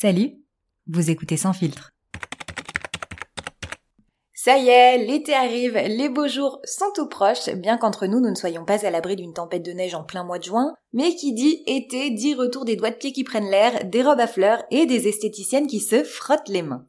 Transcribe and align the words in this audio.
Salut, 0.00 0.32
vous 0.86 1.10
écoutez 1.10 1.36
Sans 1.36 1.52
filtre. 1.52 1.90
Ça 4.32 4.56
y 4.56 4.68
est, 4.68 4.96
l'été 4.96 5.34
arrive, 5.34 5.74
les 5.74 6.08
beaux 6.08 6.26
jours 6.26 6.58
sont 6.64 6.90
tout 6.94 7.06
proches, 7.06 7.50
bien 7.50 7.76
qu'entre 7.76 8.06
nous 8.06 8.18
nous 8.18 8.30
ne 8.30 8.34
soyons 8.34 8.64
pas 8.64 8.86
à 8.86 8.90
l'abri 8.90 9.14
d'une 9.14 9.34
tempête 9.34 9.62
de 9.62 9.72
neige 9.72 9.94
en 9.94 10.02
plein 10.02 10.24
mois 10.24 10.38
de 10.38 10.44
juin, 10.44 10.72
mais 10.94 11.14
qui 11.16 11.34
dit 11.34 11.62
été 11.66 12.08
dit 12.08 12.34
retour 12.34 12.64
des 12.64 12.76
doigts 12.76 12.92
de 12.92 12.96
pied 12.96 13.12
qui 13.12 13.24
prennent 13.24 13.50
l'air, 13.50 13.84
des 13.84 14.02
robes 14.02 14.20
à 14.20 14.26
fleurs 14.26 14.64
et 14.70 14.86
des 14.86 15.06
esthéticiennes 15.06 15.66
qui 15.66 15.80
se 15.80 16.02
frottent 16.02 16.48
les 16.48 16.62
mains. 16.62 16.86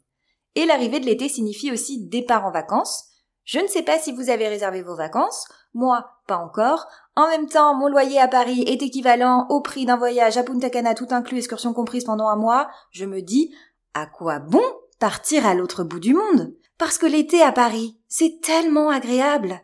Et 0.56 0.64
l'arrivée 0.64 1.02
de 1.02 1.06
l'été 1.06 1.28
signifie 1.28 1.74
aussi 1.74 2.08
départ 2.08 2.46
en 2.46 2.52
vacances. 2.52 3.10
Je 3.44 3.60
ne 3.60 3.68
sais 3.68 3.84
pas 3.84 4.00
si 4.00 4.14
vous 4.14 4.30
avez 4.30 4.48
réservé 4.48 4.84
vos 4.84 4.96
vacances, 4.96 5.50
moi 5.74 6.12
pas 6.28 6.38
encore. 6.38 6.88
En 7.16 7.28
même 7.28 7.48
temps, 7.48 7.76
mon 7.76 7.88
loyer 7.88 8.20
à 8.20 8.28
Paris 8.28 8.64
est 8.68 8.82
équivalent 8.82 9.48
au 9.50 9.62
prix 9.62 9.86
d'un 9.86 9.98
voyage 9.98 10.38
à 10.38 10.44
Punta 10.44 10.70
Cana 10.70 10.94
tout 10.94 11.08
inclus, 11.12 11.38
excursion 11.38 11.74
comprise 11.74 12.06
pendant 12.06 12.28
un 12.28 12.36
mois. 12.36 12.70
Je 12.92 13.06
me 13.06 13.22
dis, 13.22 13.54
à 13.94 14.06
quoi 14.06 14.40
bon 14.40 14.64
partir 15.00 15.46
à 15.46 15.54
l'autre 15.54 15.84
bout 15.84 16.00
du 16.00 16.14
monde? 16.14 16.54
Parce 16.78 16.98
que 16.98 17.06
l'été 17.06 17.42
à 17.42 17.52
Paris, 17.52 18.00
c'est 18.08 18.40
tellement 18.42 18.90
agréable. 18.90 19.62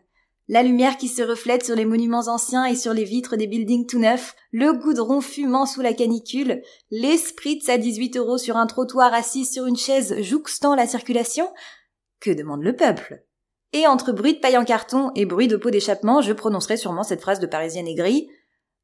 La 0.49 0.63
lumière 0.63 0.95
qui 0.95 1.09
se 1.09 1.21
reflète 1.21 1.65
sur 1.65 1.75
les 1.75 1.83
monuments 1.83 2.27
anciens 2.27 2.65
et 2.65 2.75
sur 2.75 2.93
les 2.93 3.03
vitres 3.03 3.35
des 3.35 3.47
buildings 3.47 3.85
tout 3.85 3.99
neufs, 3.99 4.33
le 4.51 4.71
goudron 4.71 5.19
fumant 5.19 5.65
sous 5.65 5.81
la 5.81 5.93
canicule, 5.93 6.61
l'esprit 6.89 7.61
à 7.67 7.77
18 7.77 8.15
euros 8.15 8.37
sur 8.37 8.55
un 8.55 8.65
trottoir 8.65 9.13
assis 9.13 9.45
sur 9.45 9.65
une 9.65 9.75
chaise 9.75 10.21
jouxtant 10.21 10.73
la 10.73 10.87
circulation. 10.87 11.51
Que 12.21 12.31
demande 12.31 12.63
le 12.63 12.75
peuple? 12.75 13.26
Et 13.73 13.87
entre 13.87 14.11
bruit 14.11 14.35
de 14.35 14.39
paille 14.39 14.57
en 14.57 14.65
carton 14.65 15.11
et 15.15 15.25
bruit 15.25 15.47
de 15.47 15.57
pot 15.57 15.69
d'échappement, 15.69 16.21
je 16.21 16.33
prononcerai 16.33 16.77
sûrement 16.77 17.03
cette 17.03 17.21
phrase 17.21 17.39
de 17.39 17.47
parisienne 17.47 17.87
aigrie. 17.87 18.29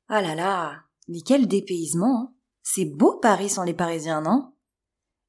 Ah 0.10 0.22
là 0.22 0.36
là, 0.36 0.76
mais 1.08 1.22
quel 1.26 1.48
dépaysement 1.48 2.30
hein. 2.30 2.34
C'est 2.66 2.86
beau 2.86 3.20
Paris 3.22 3.50
sans 3.50 3.64
les 3.64 3.74
Parisiens, 3.74 4.22
non? 4.22 4.54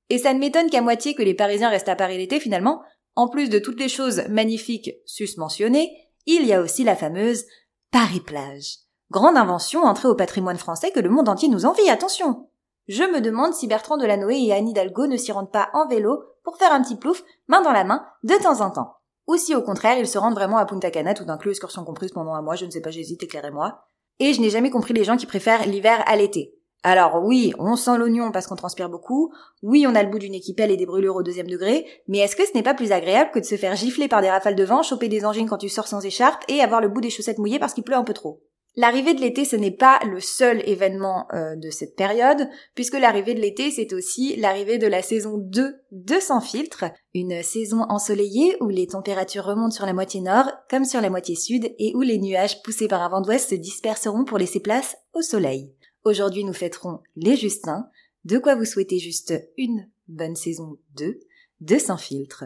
Et 0.08 0.18
ça 0.18 0.32
ne 0.32 0.38
m'étonne 0.38 0.70
qu'à 0.70 0.82
moitié 0.82 1.14
que 1.14 1.22
les 1.22 1.34
Parisiens 1.34 1.68
restent 1.68 1.88
à 1.88 1.96
Paris 1.96 2.16
l'été 2.16 2.38
finalement, 2.38 2.82
en 3.16 3.28
plus 3.28 3.48
de 3.48 3.58
toutes 3.58 3.80
les 3.80 3.88
choses 3.88 4.22
magnifiques 4.28 4.92
susmentionnées, 5.04 5.90
il 6.26 6.46
y 6.46 6.52
a 6.52 6.60
aussi 6.60 6.84
la 6.84 6.94
fameuse 6.94 7.44
Paris-Plage. 7.90 8.78
Grande 9.10 9.36
invention 9.36 9.82
entrée 9.82 10.08
au 10.08 10.14
patrimoine 10.14 10.58
français 10.58 10.90
que 10.90 11.00
le 11.00 11.10
monde 11.10 11.28
entier 11.28 11.48
nous 11.48 11.66
envie, 11.66 11.88
attention. 11.90 12.48
Je 12.88 13.02
me 13.02 13.20
demande 13.20 13.54
si 13.54 13.66
Bertrand 13.66 13.96
Delanoë 13.96 14.46
et 14.46 14.52
Anne 14.52 14.68
Hidalgo 14.68 15.06
ne 15.06 15.16
s'y 15.16 15.32
rendent 15.32 15.52
pas 15.52 15.70
en 15.72 15.86
vélo 15.88 16.22
pour 16.42 16.56
faire 16.56 16.72
un 16.72 16.82
petit 16.82 16.96
plouf, 16.96 17.22
main 17.46 17.62
dans 17.62 17.72
la 17.72 17.84
main, 17.84 18.06
de 18.22 18.34
temps 18.34 18.60
en 18.60 18.70
temps. 18.70 18.96
Ou 19.26 19.36
si 19.36 19.54
au 19.54 19.62
contraire 19.62 19.98
ils 19.98 20.06
se 20.06 20.18
rendent 20.18 20.34
vraiment 20.34 20.58
à 20.58 20.66
Punta 20.66 20.90
Cana 20.90 21.14
tout 21.14 21.24
inclus 21.28 21.50
excursion 21.50 21.84
comprise 21.84 22.12
pendant 22.12 22.34
un 22.34 22.42
mois, 22.42 22.56
je 22.56 22.66
ne 22.66 22.70
sais 22.70 22.80
pas, 22.80 22.90
j'hésite, 22.90 23.22
éclairez-moi. 23.22 23.86
Et 24.20 24.32
je 24.32 24.40
n'ai 24.40 24.50
jamais 24.50 24.70
compris 24.70 24.94
les 24.94 25.04
gens 25.04 25.16
qui 25.16 25.26
préfèrent 25.26 25.66
l'hiver 25.66 26.02
à 26.06 26.16
l'été. 26.16 26.54
Alors 26.86 27.24
oui, 27.24 27.54
on 27.58 27.76
sent 27.76 27.96
l'oignon 27.96 28.30
parce 28.30 28.46
qu'on 28.46 28.56
transpire 28.56 28.90
beaucoup, 28.90 29.32
oui 29.62 29.86
on 29.88 29.94
a 29.94 30.02
le 30.02 30.10
bout 30.10 30.18
d'une 30.18 30.34
équipelle 30.34 30.70
et 30.70 30.76
des 30.76 30.84
brûlures 30.84 31.16
au 31.16 31.22
deuxième 31.22 31.46
degré, 31.46 31.86
mais 32.08 32.18
est-ce 32.18 32.36
que 32.36 32.46
ce 32.46 32.52
n'est 32.52 32.62
pas 32.62 32.74
plus 32.74 32.92
agréable 32.92 33.30
que 33.32 33.38
de 33.38 33.44
se 33.44 33.56
faire 33.56 33.74
gifler 33.74 34.06
par 34.06 34.20
des 34.20 34.28
rafales 34.28 34.54
de 34.54 34.64
vent, 34.64 34.82
choper 34.82 35.08
des 35.08 35.24
engines 35.24 35.48
quand 35.48 35.56
tu 35.56 35.70
sors 35.70 35.88
sans 35.88 36.04
écharpe 36.04 36.44
et 36.48 36.60
avoir 36.60 36.82
le 36.82 36.88
bout 36.88 37.00
des 37.00 37.08
chaussettes 37.08 37.38
mouillées 37.38 37.58
parce 37.58 37.72
qu'il 37.72 37.84
pleut 37.84 37.96
un 37.96 38.04
peu 38.04 38.12
trop? 38.12 38.42
L'arrivée 38.76 39.14
de 39.14 39.20
l'été, 39.20 39.44
ce 39.44 39.54
n'est 39.54 39.70
pas 39.70 40.00
le 40.04 40.18
seul 40.18 40.60
événement 40.68 41.28
euh, 41.32 41.54
de 41.54 41.70
cette 41.70 41.94
période, 41.94 42.48
puisque 42.74 42.98
l'arrivée 42.98 43.34
de 43.34 43.40
l'été, 43.40 43.70
c'est 43.70 43.92
aussi 43.92 44.34
l'arrivée 44.34 44.78
de 44.78 44.88
la 44.88 45.00
saison 45.00 45.38
2 45.38 45.76
de 45.92 46.14
Sans 46.20 46.40
filtre, 46.40 46.86
une 47.14 47.44
saison 47.44 47.82
ensoleillée 47.88 48.56
où 48.60 48.68
les 48.68 48.88
températures 48.88 49.44
remontent 49.44 49.70
sur 49.70 49.86
la 49.86 49.92
moitié 49.92 50.20
nord 50.20 50.50
comme 50.68 50.84
sur 50.84 51.00
la 51.00 51.10
moitié 51.10 51.36
sud 51.36 51.72
et 51.78 51.94
où 51.94 52.00
les 52.00 52.18
nuages 52.18 52.62
poussés 52.62 52.88
par 52.88 53.02
un 53.02 53.08
vent 53.10 53.20
d'ouest 53.20 53.50
se 53.50 53.54
disperseront 53.54 54.24
pour 54.24 54.38
laisser 54.38 54.60
place 54.60 54.96
au 55.12 55.22
soleil. 55.22 55.72
Aujourd'hui, 56.02 56.42
nous 56.42 56.52
fêterons 56.52 56.98
les 57.14 57.36
Justins, 57.36 57.88
de 58.24 58.38
quoi 58.38 58.56
vous 58.56 58.64
souhaiter 58.64 58.98
juste 58.98 59.34
une 59.56 59.88
bonne 60.08 60.34
saison 60.34 60.78
2 60.96 61.20
de 61.60 61.78
Sans 61.78 61.96
filtre. 61.96 62.44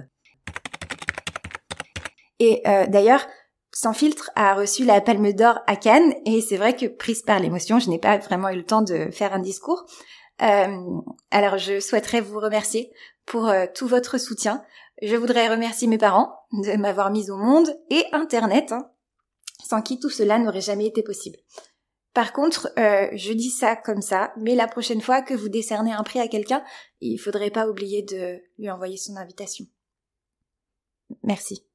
Et 2.39 2.61
euh, 2.67 2.87
d'ailleurs, 2.87 3.27
Sans 3.81 3.93
filtre 3.93 4.33
a 4.35 4.55
reçu 4.55 4.85
la 4.85 5.01
Palme 5.01 5.33
d'Or 5.33 5.61
à 5.69 5.77
Cannes 5.77 6.13
et 6.27 6.41
c'est 6.41 6.57
vrai 6.57 6.75
que 6.75 6.87
prise 6.87 7.23
par 7.23 7.39
l'émotion, 7.39 7.79
je 7.79 7.89
n'ai 7.89 8.01
pas 8.01 8.19
vraiment 8.19 8.49
eu 8.49 8.57
le 8.57 8.65
temps 8.65 8.83
de 8.83 9.09
faire 9.13 9.33
un 9.33 9.39
discours. 9.39 9.87
Euh, 10.43 11.01
alors 11.31 11.59
je 11.59 11.79
souhaiterais 11.79 12.21
vous 12.21 12.41
remercier 12.41 12.91
pour 13.25 13.47
euh, 13.47 13.67
tout 13.73 13.87
votre 13.87 14.19
soutien. 14.19 14.65
Je 15.01 15.15
voudrais 15.15 15.47
remercier 15.47 15.87
mes 15.87 15.97
parents 15.97 16.41
de 16.51 16.77
m'avoir 16.77 17.13
mise 17.13 17.31
au 17.31 17.37
monde 17.37 17.73
et 17.89 18.05
Internet, 18.11 18.73
hein, 18.73 18.91
sans 19.65 19.81
qui 19.81 20.01
tout 20.01 20.11
cela 20.11 20.41
n'aurait 20.41 20.61
jamais 20.61 20.87
été 20.87 21.05
possible. 21.05 21.39
Par 22.15 22.33
contre, 22.33 22.73
euh, 22.81 23.07
je 23.13 23.33
dis 23.33 23.51
ça 23.51 23.77
comme 23.77 24.03
ça, 24.03 24.33
mais 24.39 24.57
la 24.57 24.67
prochaine 24.67 25.03
fois 25.03 25.23
que 25.23 25.35
vous 25.35 25.49
décernez 25.49 25.93
un 25.93 26.03
prix 26.03 26.19
à 26.19 26.27
quelqu'un, 26.27 26.65
il 27.01 27.17
faudrait 27.19 27.53
pas 27.53 27.69
oublier 27.69 28.03
de 28.03 28.41
lui 28.59 28.71
envoyer 28.71 28.97
son 28.97 29.15
invitation. 29.15 29.67
Merci. 31.23 31.68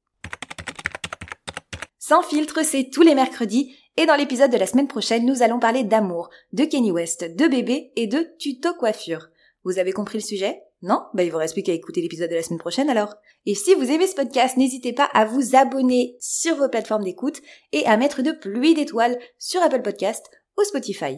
Sans 2.06 2.20
filtre, 2.20 2.62
c'est 2.62 2.90
tous 2.90 3.00
les 3.00 3.14
mercredis, 3.14 3.74
et 3.96 4.04
dans 4.04 4.14
l'épisode 4.14 4.50
de 4.50 4.58
la 4.58 4.66
semaine 4.66 4.88
prochaine, 4.88 5.24
nous 5.24 5.42
allons 5.42 5.58
parler 5.58 5.84
d'amour, 5.84 6.28
de 6.52 6.66
Kenny 6.66 6.92
West, 6.92 7.24
de 7.24 7.48
bébé 7.48 7.92
et 7.96 8.06
de 8.06 8.28
tuto 8.38 8.74
coiffure. 8.74 9.30
Vous 9.64 9.78
avez 9.78 9.92
compris 9.92 10.18
le 10.18 10.22
sujet? 10.22 10.60
Non? 10.82 11.00
Bah 11.14 11.22
il 11.22 11.32
vous 11.32 11.38
reste 11.38 11.54
plus 11.54 11.62
qu'à 11.62 11.72
écouter 11.72 12.02
l'épisode 12.02 12.28
de 12.28 12.34
la 12.34 12.42
semaine 12.42 12.58
prochaine 12.58 12.90
alors. 12.90 13.14
Et 13.46 13.54
si 13.54 13.74
vous 13.74 13.90
aimez 13.90 14.06
ce 14.06 14.16
podcast, 14.16 14.58
n'hésitez 14.58 14.92
pas 14.92 15.08
à 15.14 15.24
vous 15.24 15.56
abonner 15.56 16.18
sur 16.20 16.56
vos 16.56 16.68
plateformes 16.68 17.04
d'écoute 17.04 17.40
et 17.72 17.86
à 17.86 17.96
mettre 17.96 18.20
de 18.20 18.32
pluie 18.32 18.74
d'étoiles 18.74 19.18
sur 19.38 19.62
Apple 19.62 19.80
Podcast 19.80 20.26
ou 20.58 20.64
Spotify. 20.64 21.16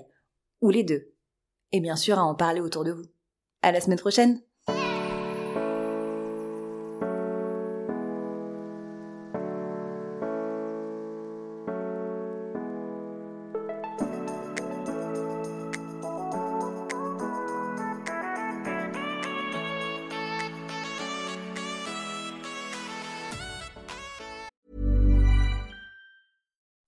Ou 0.60 0.70
les 0.70 0.84
deux. 0.84 1.10
Et 1.72 1.80
bien 1.80 1.96
sûr 1.96 2.16
à 2.16 2.22
en 2.22 2.36
parler 2.36 2.60
autour 2.60 2.84
de 2.84 2.92
vous. 2.92 3.06
À 3.60 3.72
la 3.72 3.80
semaine 3.80 3.98
prochaine 3.98 4.40